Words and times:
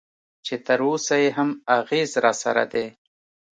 چې 0.45 0.55
تراوسه 0.65 1.15
یې 1.23 1.29
هم 1.37 1.49
اغېز 1.79 2.11
راسره 2.25 2.65
دی. 2.73 2.87